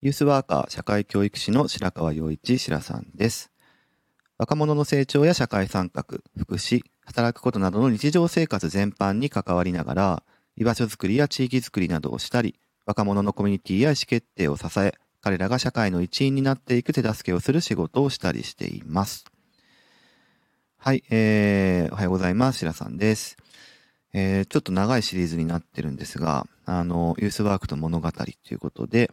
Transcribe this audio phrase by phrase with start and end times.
[0.00, 3.50] ユースワーカー社会教育士の白川陽一白さんです。
[4.38, 6.04] 若者の成長や社会参画、
[6.36, 10.22] 福祉、働くことなどの日常生活全般に関わりながら、
[10.56, 19.24] 居場所づくりや地域づくりなどをしたり、若者のコミュニティや意思決定を支え、彼らが社会の一員になっていく手助けをする仕事をしたりしています。
[20.76, 22.60] はい、えー、おはようございます。
[22.60, 23.36] 白さんです。
[24.12, 29.10] えー、ちょっと長いシリーズになってるんですが、あの、ユースワークと物語ということで、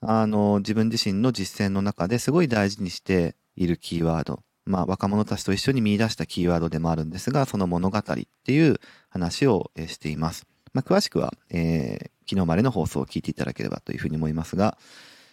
[0.00, 8.02] あの、自分自身の実践の中ですごい大事にしているキーワード、まあ、若者たちと一緒に見出したキーワードでもあるんですが、その物語っ
[8.44, 8.78] ていう
[9.08, 10.46] 話をしています。
[10.72, 14.78] まあ、詳しくは、えー、昨日までの放送を聞いていただければというふうに思いますが、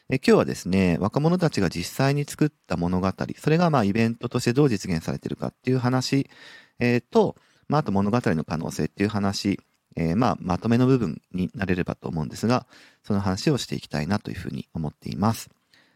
[0.07, 6.29] え今日はですね、若者たちが実際に作った物語、それがまあイベントとしてどう実現されているかっていう話、
[6.77, 7.35] えー、と、
[7.67, 9.59] まあ、あと物語の可能性っていう話、
[9.95, 12.65] えー、まあ、まとめの部分になれればと思うんですが、
[13.03, 15.49] その話をしていきたいなというふうに思っています。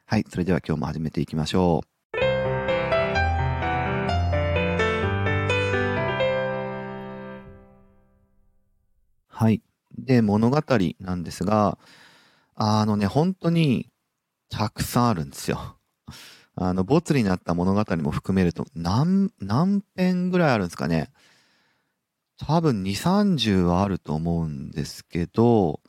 [0.06, 2.00] はい、それでは今日も始めていきましょう。
[9.28, 9.62] はい。
[9.98, 10.62] で、物語
[11.00, 11.78] なんですが、
[12.56, 13.90] あのね、本当に
[14.50, 15.78] たくさんあるんですよ。
[16.56, 21.10] あの、ボツになった物語も含めると、何、何編ぐらいあるんですかね。
[22.40, 25.82] 多分2、30はあると思うんですけど、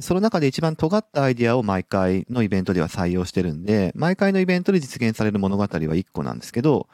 [0.00, 6.88] その中で一番尖ったアイディアを毎回のイベントでは採用してるんで、毎回のイベントで実現される物語は1個なんですけど、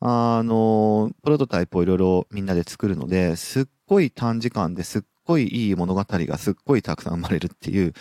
[0.00, 7.92] あの、プロトタイプをいろいろみんなで作るので、すっごい短時間ですっごいいい物語がすっごいたくさん生まれるっていう、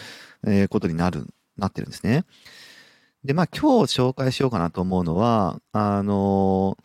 [0.69, 1.27] ことになる、
[1.57, 2.23] なってるんですね。
[3.23, 6.77] で、まあ今日紹介しようかなと思うのは、あの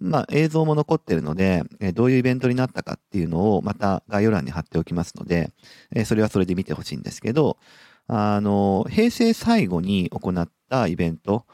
[0.00, 5.50] まあ、映像も残ってるので、えどういうイベントになったかっていうのをまた概要欄に貼っておきますので、
[5.94, 7.58] えそれはそれで見てほしいんですけど、
[8.06, 11.44] あの、平成最後に行ったイベント、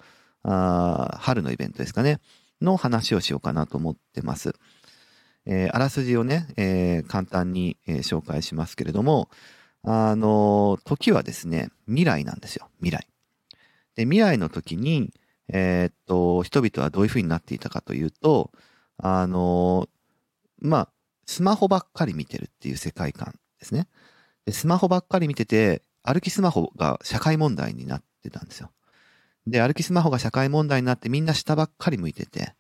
[0.43, 2.21] あ春のイベントですかね、
[2.61, 4.55] の話をしようかなと思ってます。
[5.47, 9.29] えー、あらすじをね、えー、簡単に、えー、紹介しますけれども、
[9.83, 13.07] あの、時はですね、未来なんですよ、未来。
[13.97, 15.13] で、未来の時に、
[15.49, 18.51] えー、っと、人々はどういうふうになっていたかというと、
[18.99, 19.89] あの、
[20.61, 20.89] まあ、
[21.27, 23.89] スマホばっかり見てるっていう世界観ですね。
[24.47, 28.71] でスマホばっかり見てて、歩きスマホが社会問題になってたんですよ。
[29.47, 32.55] で、歩きスマホが社会問題になってみんな下ばっかり向いてて、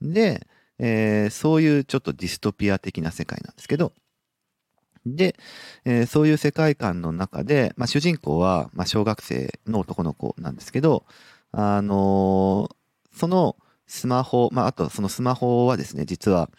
[0.00, 0.46] で、
[0.78, 3.92] えー、そういうちょっとディストピア的な世界なんですけど、
[5.04, 5.36] で、
[5.84, 11.04] えー、そういう世界観の中で、まあ、主人公は、まあ、小学生の男の子なんですけど、
[11.52, 16.50] あのー、そのスマホ、まあ、あとそのスマホはですね、実は、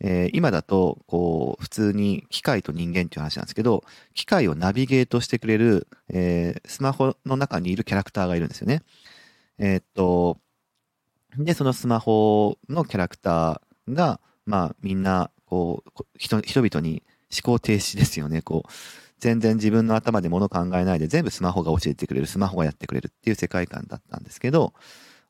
[0.00, 3.84] えー、今だと、こう、普通に機械と人間っていう話なんですけど、
[4.14, 8.82] 機械をナビゲートしてくれる、えー、スマホの中にいるキャラクターがいるんですよね。
[9.58, 10.38] えー、っと、
[11.36, 18.42] で、そのスマホのキャラクターが、まあ、みんな、こう、人、々に思考停止ですよね。
[18.42, 18.70] こう、
[19.20, 24.72] 全然自分の頭で物考えないで全部スマホが教えてくれる、スマホがやってくれるっていう世界観だったんですけど、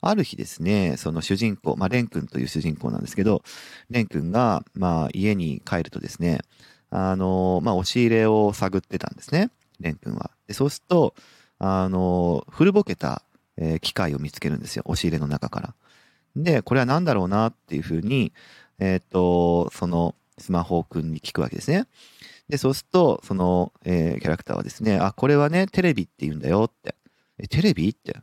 [0.01, 3.43] ある日ですね、その主人公、まあ、レン君という主人公なんですけど、
[3.91, 6.41] レン君が、まあ、家に帰るとですね、
[6.91, 9.51] あの、まあ、押し入れを探ってたんですね、
[9.81, 10.31] レン君は。
[10.47, 11.15] で、そうすると、
[11.59, 13.23] あの、古ぼけた、
[13.59, 15.75] えー、機械を見つけるんですよ、押し入れの中から。
[16.35, 18.33] で、これは何だろうなっていうふうに、
[18.79, 21.87] えっ、と、そのスマホ君に聞くわけですね。
[22.51, 26.97] で、そうすると、その、えー、キャラクターはですね、あ、これはね、テレビって言うんだよって。
[27.39, 28.17] え、テレビって？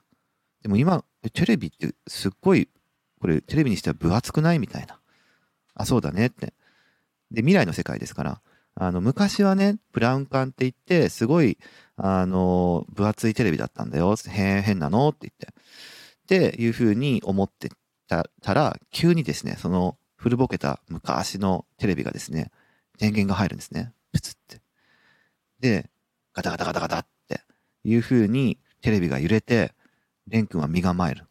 [0.62, 2.70] でも今、テレビってすっごい、
[3.20, 5.00] これテレビにしては分厚くないみたいな。
[5.74, 6.54] あ、そうだねって。
[7.32, 8.42] で、未来の世界ですから、
[8.76, 11.58] あの、昔はね、ブラウン管って言って、すごい、
[11.96, 14.16] あの、分厚いテレビだったんだよ。
[14.28, 15.48] 変、変なのって言って。
[16.52, 17.72] っていうふうに思って
[18.08, 22.52] たら、急にですね、その古ぼけた昔のテレビがですね、
[23.00, 23.94] 電源が入るんですね。
[24.18, 24.62] プツって。
[25.60, 25.90] で、
[26.34, 27.42] ガタガタガタガタって
[27.84, 29.74] いう風にテレビが揺れて、
[30.28, 31.26] レン君は身構える。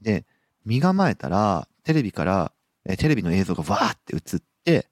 [0.00, 0.24] で、
[0.64, 2.52] 身構えたら、テレビから、
[2.84, 4.86] えテレビの映像がわーって映って、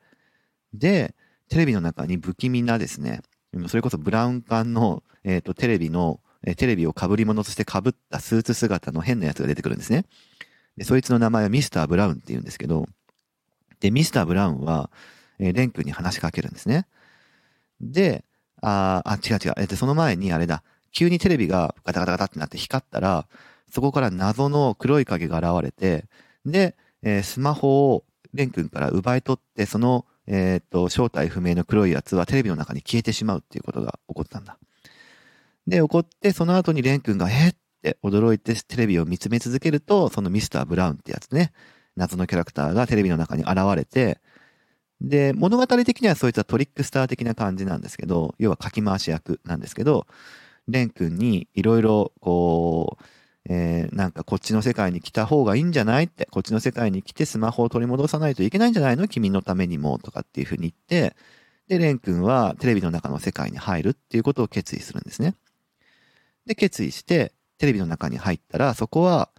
[0.72, 1.14] で、
[1.48, 3.20] テレビの中に不気味なですね、
[3.68, 10.04] それこそブラウン管の、えっ、ー、と、テレビの、えテレビを被り物として被ったスーツ姿の変なやつが出てくるんですね。
[10.76, 12.86] で、そいつの名前はミスター・ブラウンって言うんですけど、
[13.80, 14.90] で、ミスター・ブラウンは、
[15.38, 16.86] えー、レン君に話しかけるんですね。
[17.80, 18.24] で、
[18.62, 19.54] ああ、違う違う。
[19.58, 20.62] えっと、その前にあれだ。
[20.92, 23.26] 急にテレビがガタガタガタってなって光ったら、
[23.70, 26.06] そこから謎の黒い影が現れて、
[26.44, 34.58] で、えー、スマホをレン君から奪い取って、その、えっ、と、正体不明の黒いやつはテレビの中に消えてしまうっていうことが起こったんだ。
[35.66, 41.52] で、怒って、その後にレン君が、えって驚いてテレビを見つめ続けると、そのミスター・ブラウンってやつね、
[41.96, 44.20] 謎のキャラクターがテレビの中に現れて、
[45.00, 50.06] で、物語的にはそいったトリックスター的な感じなんですけど、要はかき回し役なんですけど、
[50.68, 53.04] レン君にいろいろこう、
[53.48, 59.06] えー、なんかこっちの世界に来た方がいいんじゃないって、こっちの世界に来てスマホを取り戻さないといけないんじゃないの？
[59.06, 61.14] 君のためにもとかっていうふうに言って、
[61.68, 65.34] で、レン君はテレビの中の世界に入るっていうことを決意するんですね。
[66.46, 69.30] で、決意して、テレビの中に入ったら、そこは、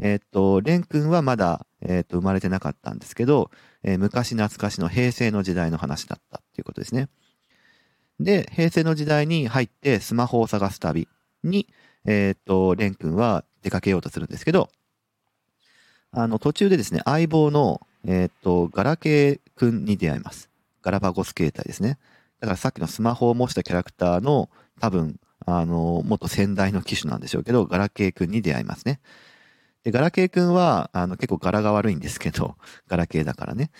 [0.00, 3.50] え、っと、レン君はまだ、え、っと、生まれてなかったんですけど、
[3.82, 7.08] えー、昔懐かしの平成の時代の話だったっていうことですね。
[8.18, 11.08] で、平成の時代に入ってスマホを探す旅
[11.42, 11.68] に、
[12.04, 14.70] えっと、レン君は出かけようとするんですけど、
[16.12, 20.50] あの、途中でですね、相棒の、えっと、ガラケー君に出会います。
[20.82, 21.98] ガラパゴス携帯ですね。
[22.40, 24.50] だからさっきのスマホを模したキャラクターの
[24.80, 29.00] 多分、あの、もっと先代の機種なんでしょうけど、ガラケー君に出会いますね。
[29.84, 32.56] で、ガラケー君は、あの、結構柄が悪いんですけど、
[32.88, 33.70] ガラケーだからね。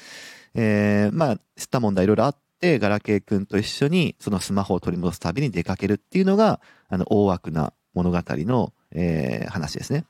[0.54, 10.04] えー、まあ、吸った問題いろいろあって、ガラケー君と一緒に、そのスマホを取り戻す旅に出かけるっていうのが、あの、大枠な物語の、えー、話ですね。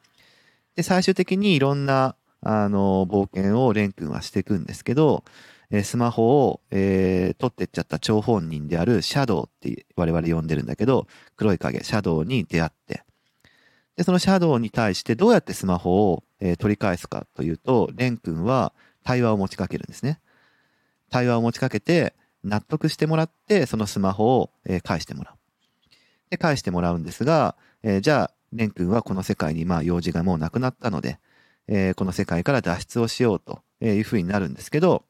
[0.77, 5.25] で、最終的にいろんな、あの、冒険をレン君はしていくんですけど、
[5.71, 11.07] えスマホを、えー、取ってっちゃった張本人であるシャドウって我々呼んでるんだけど、
[11.37, 13.05] 黒い影、シャドウに出会って、
[14.01, 18.73] で、そのシャドウに対してどうやってスマホを、えー、取り返すかというと、レン君は
[19.05, 20.23] 対話を持ちかけるんですね。
[21.11, 25.35] 対話を持ちかけて、納得してもらって、そのスマホを、えー、返してもらう。
[26.31, 31.19] で、返してもらうんですが、えー、じゃあ、レン君はこの世界にまあ用事がもうなくなったので、
[31.69, 35.05] えー、この世界から脱出をしようというふうになるんですけど、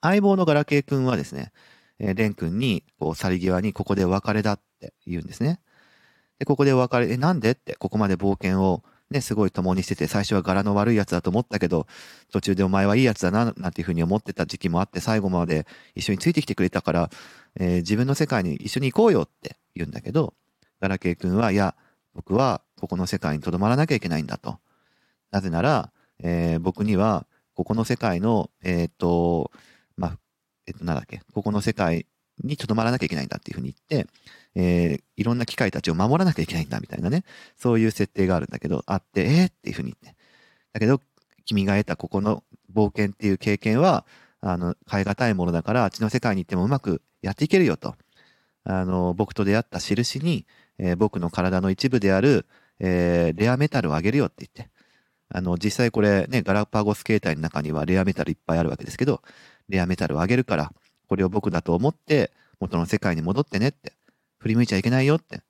[0.00, 1.50] 相棒のガラケー君はですね、
[1.98, 5.58] えー、レン君に、こう、去り際にここでお別れだって言うんですね。
[6.38, 7.52] で、ここでお別れ、え、なんで？
[7.52, 11.86] って、ここまで冒険をね、すごい共にしてて、最初は柄の悪い奴だと思ったけど、
[12.32, 17.10] 途中でお前はいい奴だな、なんていうふうに思ってた時期もあって、最後まで一緒についてきてくれたから、
[17.58, 20.34] えー、自分の世界に一緒に行こうよって言うんだけど、
[20.80, 21.76] ガラケー君は、いや、
[22.14, 24.58] 僕はここの世界に留まらなきゃいけないんだと。
[25.30, 29.50] なぜなら、えー、僕には、ここの世界の、えっ、と、
[29.96, 30.18] まあ、
[30.66, 32.06] えっ、と、なんだっけ、ここの世界
[32.42, 34.10] に留まらなきゃいけないんだっていうふうに言って、
[34.58, 37.24] えー、いろんな機械たちを守らなきゃいけないんだみたいなね、
[37.56, 40.18] そういう設定があるんだけど、あって、えー、っていうふうに言って。
[40.72, 41.00] だけど、
[41.44, 42.42] 君が得たここの
[42.74, 44.06] 冒険っていう経験は、
[44.40, 47.94] あの、変え難いものだから、あっちの世界に行ってもうまくやっていけるよと。
[48.64, 50.46] あの、僕と出会った印に、
[50.78, 52.46] えー、僕の体の一部である、
[52.80, 54.70] えー、レアメタルをあげるよって言って。
[55.28, 59.22] あの、実際これね、ガラパゴス形態の中にはレアメタルいっぱいあるわけですけど、
[59.68, 60.72] レアメタルをあげるから、
[61.08, 63.95] これを僕だと思って、元の世界に戻ってねって。
[64.46, 65.42] 振り向いちゃいけないよって。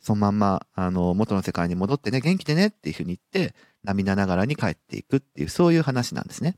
[0.00, 3.54] そのまんま、あの、元の世界に戻ってね、元気でねっていうふうに言って、
[3.84, 6.56] 涙ながらに帰っていくっていう、そういう話なんですね。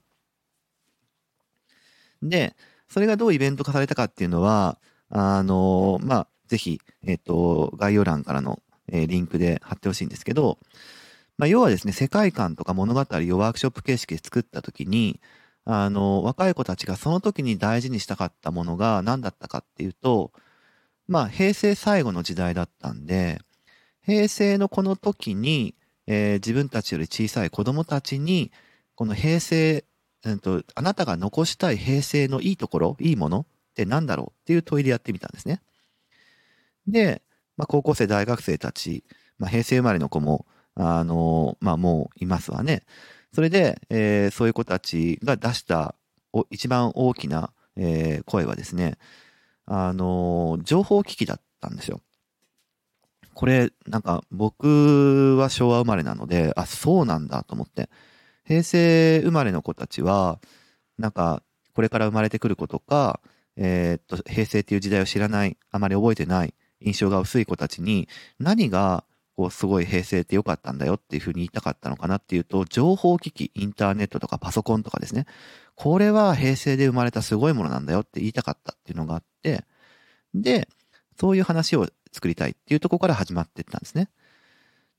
[2.23, 2.57] で、
[2.89, 4.79] それがどうイベント化されたかっていうのは、
[5.11, 10.59] あの、まあ、ぜひ、えっ、ー、と、概要欄からの、えー、リンクで貼ってほしいんですけど、
[11.39, 15.21] まあ、要はですね、世界観とか物語をワークショップ形式で作った時に、
[15.65, 20.33] あの、若い子たちがその時に大事にしたかったものが何だったかっていうと、
[21.11, 23.41] まあ、平成最後の時代だったんで、
[24.01, 25.75] 平成のこの時に、
[26.07, 28.53] えー、自分たちより小さい子供たちに、
[28.95, 29.85] この平成、
[30.25, 35.61] うんと、あなたが残したい平成のいいところ、いいものって何だろうっていう問いでやってみたんですね。
[36.87, 37.23] で、
[37.57, 39.03] まあ、高校生、大学生たち、
[39.37, 42.85] まあ、平成生まれの子も、あの、まあ、もういますわね。
[43.35, 45.97] それで、えー、そういう子たちが出した
[46.51, 48.97] 一番大きな、えー、声はですね、
[49.73, 52.01] あの、情報機器だったんですよ。
[53.35, 57.89] これ、なんか僕は昭和生まれなので、あ、そうなんだと思って。
[58.45, 60.41] 平成生まれの子たちは、
[60.99, 63.21] なんか、これから生まれてくる子とか、
[63.57, 68.09] えー、っと、平成っていう時代を知らない、あまり覚えてない、印象が薄い子たちに、
[68.41, 69.05] 何が、
[69.37, 75.27] こう、すごい平成って良かったんだよっていうふうに言いたかったのかなっていうと、情報機器、インターネットとかパソコンとかですね。
[75.77, 79.30] これは平成で生まれたすごいものなんだよって言いたかったっていうのがあって、
[80.35, 80.69] で、
[81.19, 84.09] そういう話を作りたいっていうところから始まっていったんですね。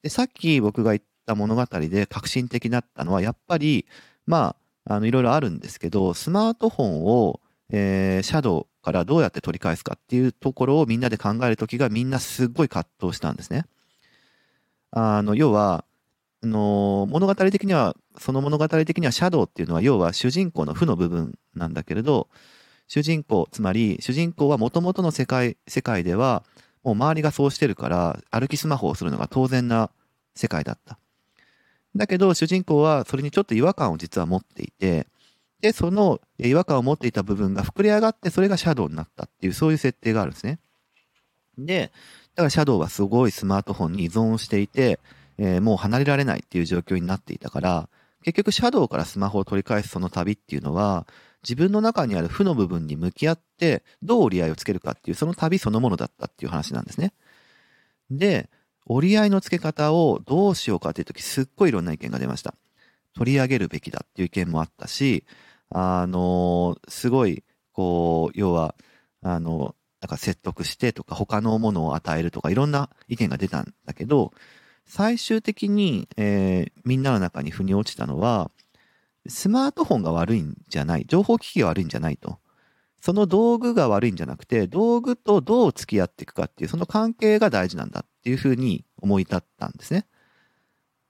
[0.03, 3.85] で、さっき僕が言った物語で革新的だったのは、やっぱり、
[4.25, 4.55] ま
[4.85, 13.65] あ、あの、いろいろあるんですけど、スマートフォンを、えー、シャドウからどうやって取り返すかっていうところをみんなで考えるときがみんなすっごい葛藤したんですね。
[14.91, 15.85] あの、要は、
[16.43, 22.27] あの、物語的には、その物語的にはシャドウっていうのは要は主人公の負の部分なんだけれど、
[22.93, 26.43] 主人公、つまり主人公は元々の世界、世界では、
[26.83, 29.91] もう周りがそうしてるから歩きスマホをするのが当然な
[30.35, 30.99] 世界だった。
[31.95, 35.07] だけど主人公はそれにちょっと違和感を実は持っていて、
[35.61, 40.59] で、その違和感を持っていた部分が膨れ上がってそれがシャドウになったっていうそういう設定があるんですね。
[41.57, 41.93] で、
[42.35, 44.99] だからシャドウはすごいスマートフォンに依存していて、
[45.37, 47.89] えー、もう離れられないっていう状況になっていたから、
[48.23, 51.07] 結局シャドウからスマホを取り返すその旅っていうのは、
[51.43, 57.13] 自分の中にある負の部分に向き合ってどう折り合いをつけるかっていうその旅そのものだったっていう話なんですね。
[58.09, 58.49] で、
[58.85, 62.53] 折り合いのつけ方をどうしようかっていう時すっごいいろんな意見が出ました。
[63.15, 65.25] 取り上げるべきだっていう意見もあったし、
[65.69, 67.43] あのすごい、
[67.73, 68.75] こう、要は、
[69.21, 74.33] あの、なんか説得してとか他のものを与えるとかいろんな意見が出たんだけど、
[74.85, 78.51] 最終的に、えー、みんなの中に腑に落ちたのは、
[79.27, 82.39] スマートフォンが悪いんじゃない、情報機器が悪いんじゃないと。
[83.01, 90.05] その道具が悪いんじゃなくて、道具とどう付き合っていくかっていう、その関係が大事なんだっていうふうに思い立ったんですね。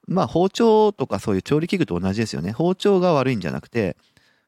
[0.08, 2.52] まあ包丁とかそういう調理器具と同じですよね。
[2.52, 3.96] 包丁が悪いんじゃなくて、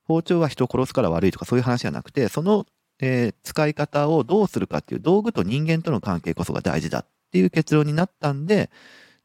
[0.04, 2.66] 包丁は人を殺すから悪いとかそういう話じゃなくて、その、
[3.00, 8.70] えー、使い方をどうするかっていう道具と人間との関係こそが大事だっていう結論になったんで、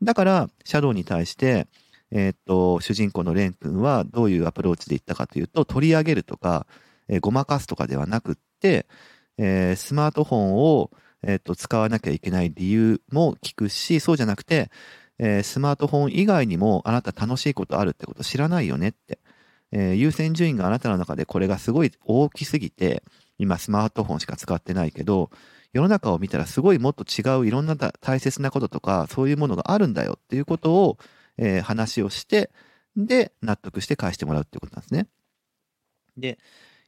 [0.01, 1.67] だから、シャドウに対して、
[2.11, 6.65] えー、っと、主人公のレン君はどういうアプローチでいったかというと、取り上げるとか、
[7.07, 8.87] えー、ごまかすとかではなくって、
[9.37, 10.91] えー、スマートフォンを、
[11.23, 14.71] えっと、使わなきゃいけない理由も聞くし、そうじゃなくて、
[15.19, 19.19] えスマートフォン以外にもあなた楽しいことあるってこと知らないよねって。
[19.71, 23.03] え優先順位があなたの中でこれがすごい大きすぎて、
[23.37, 25.29] 今スマートフォンしか使ってないけど、
[25.73, 30.97] 世の中を見たらすごいもっと違ういろんな大切なこととか、そういうものがあるんだよっていうことを、
[31.39, 32.51] えー、話をして、
[32.96, 35.08] で、納得して返してもらうっていうことなんですね。
[36.17, 36.38] で、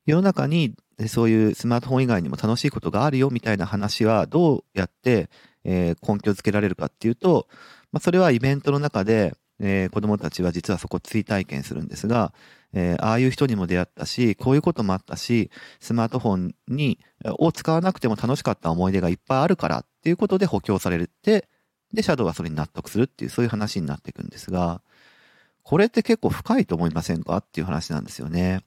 [0.05, 0.75] 世の中に
[1.07, 5.29] そういうスマートフォン以外にも楽しいことがあるよみたいな話はどうやって、
[5.63, 7.47] えー、根拠づけられるかっていうと、
[7.91, 12.33] まあ、それはイベントの中で、えー、子供たちは実はそこ追体験するんですが、
[12.73, 16.99] えー、ああいう人にも出会ったし、こういうこともあったし、スマートフォンに、
[17.37, 21.47] を使わなくても楽しかった思い出がいっぱいあるからっていうことで補強されて、
[21.93, 24.81] で、シャドウがそれに納得するっていう、そういう話になっていくんですが、
[25.63, 28.63] これって結構深いと思いませんかっていう話なんですよね。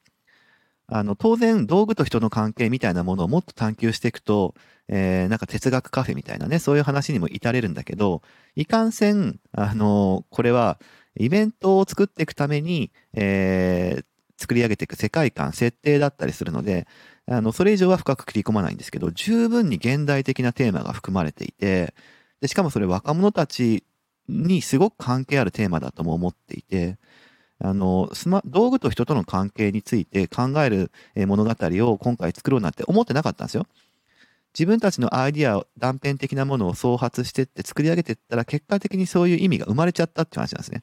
[0.86, 4.54] あの、当然、道具と人の関係みたいなものをもっと探求していくと、
[4.88, 8.22] えー、なんか哲学カフェみたいなね、そういう話にも至れるんだけど、
[8.54, 10.78] いかんせん、あの、これは、
[11.16, 14.04] イベントを作っていくために、えー、
[14.36, 16.86] 作り上げていく世界観、設定だったりするので、
[17.26, 21.94] あの、それ以上は深く切り込まないんですけど、十分に現代的なテーマが含まれていて、
[22.44, 23.84] で、しかもそれ若者たち
[24.28, 26.98] にすごく関係あるテーマだとも思っていて、
[27.58, 33.66] あの、スマ、道具と人との関係について考える物語を今回作ろうなんて思ってなかったんですよ。
[34.52, 40.82] 自分たちのアイディア、断片的なものを創発してって作り上げていったら結果的にそういう意味が生まれちゃったって話なんですね。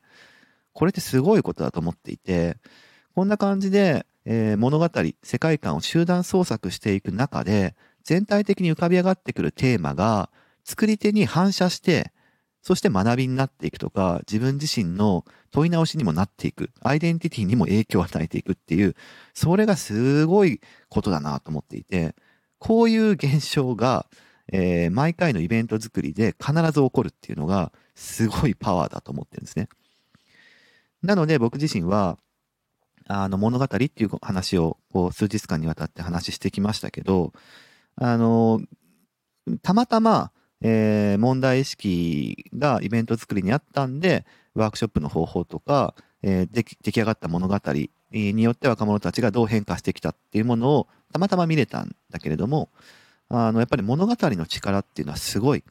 [0.74, 2.58] これってすごいことだと思っていて、
[3.14, 4.90] こんな感じで、えー、物語、
[5.22, 10.32] 世界観を集団創作していく中で、全体的に浮かび上がってくるテーマが、
[10.72, 12.14] 作り手に反射して、
[12.62, 18.96] そして学びになっていくとか、自分自身の問い直しにもなっていく、アイデンティティにも影響を与えていくっていう、
[19.34, 22.16] それがすごいことだなと思っていて、
[22.58, 24.06] こういう現象が、
[24.54, 29.68] えー、毎回のイベント作りで必ず起こるっていうのが、すごいパワーだと思ってるんですね。
[31.04, 32.18] なので僕自身は、
[33.08, 37.34] あの物語っていう話をこう数日間にわたって話してきましたけど、
[37.98, 38.62] あの、
[39.64, 47.58] たまたま、えー、問題意識がイベント作りにあったんで、ワークショップの方法とか、えー、出来上がった物語
[48.12, 52.70] によって若者たちがどう変化してきたっていうものをたまたま見れたんだけれども、
[53.30, 55.64] あの、やっぱり物語の力っていうのはすごい。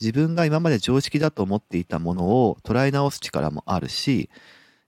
[0.00, 4.30] 自分が今まで常識だと思っていたものを捉え直す力もあるし、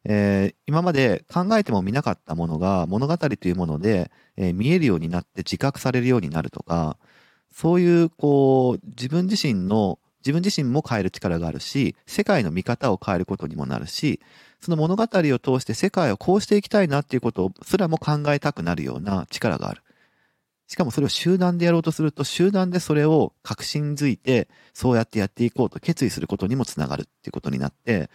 [0.04, 6.98] えー、今まで考えてもみなかったものが物語というもので、えー、見えるようになって自覚されるようになるとか、
[7.54, 14.20] そういう、こう、自分自身の、自分自身も変える力があるし、世界の見方を変えることにもなるし、
[14.60, 19.82] その物語を通して世界をこうしていきたいなっていうことすらも考えたくなるような力がある。
[20.66, 28.10] しかもそれを集団でやろうとすると、集団でそれを確信づいて、そうやってやっていこうと決意することにもつながるっていうことになって、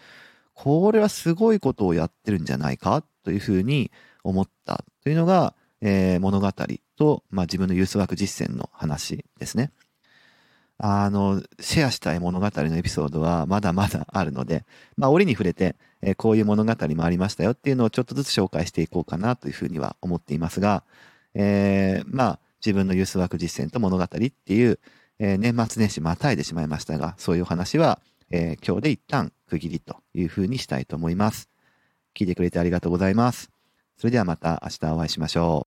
[0.53, 3.91] これはすごいことをやってるんじゃないかというふうに
[4.23, 6.51] 思ったというのが、えー、物語
[6.99, 9.71] と、まあ、自分のユースワーク実践の話ですね。
[10.77, 14.65] あの、シェアしたい物語のエピソードはまだまだあるので、
[14.97, 20.83] まあ、折に触れて、え、こういう物語もありましたよっていうのをちょっとずつ紹介していこうかなというふうには思っていますが、
[21.35, 24.79] えー、まあ、自分のユースワーク実践と物語っていう、
[25.19, 31.49] えー年末年始またいでしまいましたが、そういうお話は、えー今日で一旦区切りというふうにしたいと思います。
[32.13, 33.49] 聞いてくれてありがとうございます。
[33.97, 35.78] それではまた明日お会いしましょう。